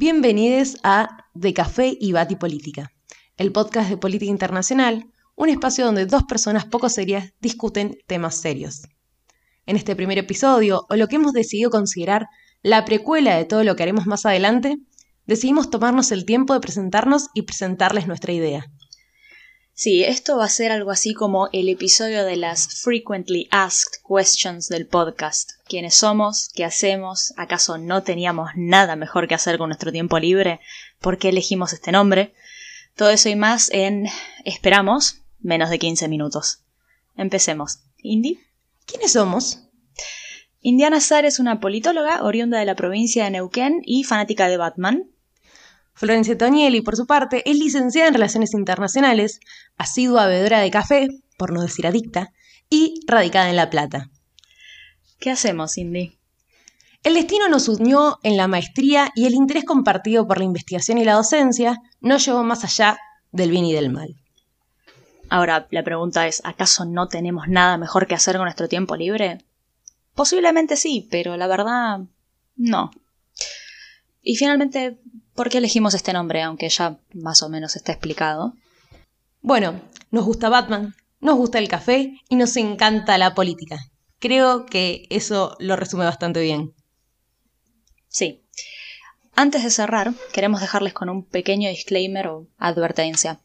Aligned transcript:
Bienvenidos 0.00 0.76
a 0.84 1.24
De 1.34 1.52
Café 1.52 1.98
y 1.98 2.12
Política, 2.36 2.92
el 3.36 3.50
podcast 3.50 3.90
de 3.90 3.96
política 3.96 4.30
internacional, 4.30 5.10
un 5.34 5.48
espacio 5.48 5.84
donde 5.84 6.06
dos 6.06 6.22
personas 6.22 6.66
poco 6.66 6.88
serias 6.88 7.32
discuten 7.40 7.98
temas 8.06 8.36
serios. 8.36 8.82
En 9.66 9.74
este 9.74 9.96
primer 9.96 10.16
episodio, 10.16 10.86
o 10.88 10.94
lo 10.94 11.08
que 11.08 11.16
hemos 11.16 11.32
decidido 11.32 11.70
considerar 11.70 12.28
la 12.62 12.84
precuela 12.84 13.34
de 13.34 13.44
todo 13.44 13.64
lo 13.64 13.74
que 13.74 13.82
haremos 13.82 14.06
más 14.06 14.24
adelante, 14.24 14.78
decidimos 15.26 15.68
tomarnos 15.68 16.12
el 16.12 16.24
tiempo 16.24 16.54
de 16.54 16.60
presentarnos 16.60 17.30
y 17.34 17.42
presentarles 17.42 18.06
nuestra 18.06 18.32
idea. 18.32 18.70
Sí, 19.80 20.02
esto 20.02 20.36
va 20.36 20.46
a 20.46 20.48
ser 20.48 20.72
algo 20.72 20.90
así 20.90 21.14
como 21.14 21.50
el 21.52 21.68
episodio 21.68 22.24
de 22.24 22.34
las 22.34 22.82
Frequently 22.82 23.46
Asked 23.52 24.00
Questions 24.08 24.68
del 24.68 24.88
podcast. 24.88 25.52
¿Quiénes 25.68 25.94
somos? 25.94 26.50
¿Qué 26.52 26.64
hacemos? 26.64 27.32
¿Acaso 27.36 27.78
no 27.78 28.02
teníamos 28.02 28.50
nada 28.56 28.96
mejor 28.96 29.28
que 29.28 29.36
hacer 29.36 29.56
con 29.56 29.68
nuestro 29.68 29.92
tiempo 29.92 30.18
libre? 30.18 30.58
¿Por 31.00 31.16
qué 31.16 31.28
elegimos 31.28 31.72
este 31.72 31.92
nombre? 31.92 32.34
Todo 32.96 33.10
eso 33.10 33.28
y 33.28 33.36
más 33.36 33.70
en, 33.70 34.08
esperamos, 34.44 35.20
menos 35.38 35.70
de 35.70 35.78
15 35.78 36.08
minutos. 36.08 36.64
Empecemos. 37.16 37.78
Indy. 37.98 38.40
¿Quiénes 38.84 39.12
somos? 39.12 39.60
Indiana 40.60 41.00
Sar 41.00 41.24
es 41.24 41.38
una 41.38 41.60
politóloga 41.60 42.24
oriunda 42.24 42.58
de 42.58 42.64
la 42.64 42.74
provincia 42.74 43.22
de 43.22 43.30
Neuquén 43.30 43.82
y 43.84 44.02
fanática 44.02 44.48
de 44.48 44.56
Batman. 44.56 45.08
Florencia 45.98 46.38
Tonieli, 46.38 46.80
por 46.80 46.94
su 46.94 47.08
parte, 47.08 47.42
es 47.44 47.58
licenciada 47.58 48.06
en 48.06 48.14
Relaciones 48.14 48.54
Internacionales, 48.54 49.40
asidua 49.76 50.28
bebedora 50.28 50.60
de 50.60 50.70
café, 50.70 51.08
por 51.36 51.52
no 51.52 51.60
decir 51.60 51.88
adicta, 51.88 52.32
y 52.70 53.00
radicada 53.08 53.50
en 53.50 53.56
La 53.56 53.68
Plata. 53.68 54.08
¿Qué 55.18 55.32
hacemos, 55.32 55.72
Cindy? 55.74 56.16
El 57.02 57.14
destino 57.14 57.48
nos 57.48 57.68
unió 57.68 58.20
en 58.22 58.36
la 58.36 58.46
maestría 58.46 59.10
y 59.16 59.26
el 59.26 59.34
interés 59.34 59.64
compartido 59.64 60.24
por 60.28 60.38
la 60.38 60.44
investigación 60.44 60.98
y 60.98 61.04
la 61.04 61.14
docencia 61.14 61.82
no 62.00 62.18
llevó 62.18 62.44
más 62.44 62.62
allá 62.62 62.96
del 63.32 63.50
bien 63.50 63.64
y 63.64 63.72
del 63.72 63.90
mal. 63.90 64.14
Ahora, 65.28 65.66
la 65.72 65.82
pregunta 65.82 66.28
es, 66.28 66.40
¿acaso 66.44 66.84
no 66.84 67.08
tenemos 67.08 67.48
nada 67.48 67.76
mejor 67.76 68.06
que 68.06 68.14
hacer 68.14 68.36
con 68.36 68.44
nuestro 68.44 68.68
tiempo 68.68 68.94
libre? 68.94 69.38
Posiblemente 70.14 70.76
sí, 70.76 71.08
pero 71.10 71.36
la 71.36 71.48
verdad, 71.48 72.02
no. 72.54 72.92
Y 74.22 74.36
finalmente, 74.36 75.00
¿por 75.38 75.50
qué 75.50 75.58
elegimos 75.58 75.94
este 75.94 76.12
nombre, 76.12 76.42
aunque 76.42 76.68
ya 76.68 76.98
más 77.14 77.44
o 77.44 77.48
menos 77.48 77.76
está 77.76 77.92
explicado? 77.92 78.54
Bueno, 79.40 79.80
nos 80.10 80.24
gusta 80.24 80.48
Batman, 80.48 80.96
nos 81.20 81.36
gusta 81.36 81.60
el 81.60 81.68
café 81.68 82.20
y 82.28 82.34
nos 82.34 82.56
encanta 82.56 83.16
la 83.18 83.36
política. 83.36 83.78
Creo 84.18 84.66
que 84.66 85.06
eso 85.10 85.56
lo 85.60 85.76
resume 85.76 86.04
bastante 86.04 86.40
bien. 86.40 86.74
Sí. 88.08 88.42
Antes 89.36 89.62
de 89.62 89.70
cerrar, 89.70 90.12
queremos 90.32 90.60
dejarles 90.60 90.92
con 90.92 91.08
un 91.08 91.24
pequeño 91.24 91.68
disclaimer 91.70 92.26
o 92.26 92.48
advertencia. 92.58 93.38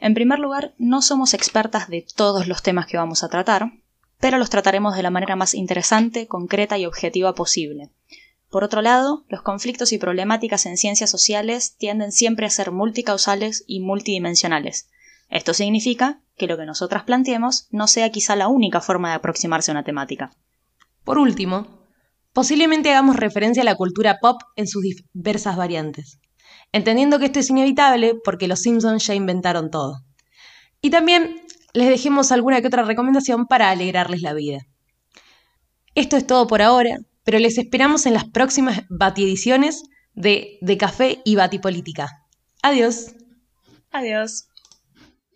En 0.00 0.14
primer 0.14 0.40
lugar, 0.40 0.74
no 0.78 1.00
somos 1.00 1.32
expertas 1.32 1.88
de 1.88 2.04
todos 2.16 2.48
los 2.48 2.64
temas 2.64 2.86
que 2.86 2.96
vamos 2.96 3.22
a 3.22 3.28
tratar, 3.28 3.70
pero 4.18 4.38
los 4.38 4.50
trataremos 4.50 4.96
de 4.96 5.04
la 5.04 5.10
manera 5.10 5.36
más 5.36 5.54
interesante, 5.54 6.26
concreta 6.26 6.76
y 6.76 6.86
objetiva 6.86 7.36
posible. 7.36 7.92
Por 8.56 8.64
otro 8.64 8.80
lado, 8.80 9.26
los 9.28 9.42
conflictos 9.42 9.92
y 9.92 9.98
problemáticas 9.98 10.64
en 10.64 10.78
ciencias 10.78 11.10
sociales 11.10 11.76
tienden 11.76 12.10
siempre 12.10 12.46
a 12.46 12.48
ser 12.48 12.72
multicausales 12.72 13.64
y 13.66 13.80
multidimensionales. 13.80 14.88
Esto 15.28 15.52
significa 15.52 16.22
que 16.38 16.46
lo 16.46 16.56
que 16.56 16.64
nosotras 16.64 17.02
planteemos 17.02 17.68
no 17.70 17.86
sea 17.86 18.10
quizá 18.10 18.34
la 18.34 18.48
única 18.48 18.80
forma 18.80 19.10
de 19.10 19.16
aproximarse 19.16 19.70
a 19.70 19.74
una 19.74 19.84
temática. 19.84 20.30
Por 21.04 21.18
último, 21.18 21.86
posiblemente 22.32 22.90
hagamos 22.90 23.16
referencia 23.16 23.60
a 23.60 23.66
la 23.66 23.74
cultura 23.74 24.20
pop 24.22 24.40
en 24.56 24.66
sus 24.66 24.82
diversas 25.12 25.56
variantes, 25.56 26.18
entendiendo 26.72 27.18
que 27.18 27.26
esto 27.26 27.40
es 27.40 27.50
inevitable 27.50 28.14
porque 28.24 28.48
los 28.48 28.62
Simpsons 28.62 29.06
ya 29.06 29.14
inventaron 29.14 29.70
todo. 29.70 30.00
Y 30.80 30.88
también 30.88 31.42
les 31.74 31.90
dejemos 31.90 32.32
alguna 32.32 32.62
que 32.62 32.68
otra 32.68 32.84
recomendación 32.84 33.48
para 33.48 33.68
alegrarles 33.68 34.22
la 34.22 34.32
vida. 34.32 34.60
Esto 35.94 36.16
es 36.16 36.26
todo 36.26 36.46
por 36.46 36.62
ahora 36.62 37.00
pero 37.26 37.40
les 37.40 37.58
esperamos 37.58 38.06
en 38.06 38.14
las 38.14 38.24
próximas 38.24 38.84
batiediciones 38.88 39.82
de 40.14 40.58
De 40.62 40.78
Café 40.78 41.22
y 41.24 41.36
Política. 41.58 42.24
Adiós. 42.62 43.16
Adiós. 43.90 44.46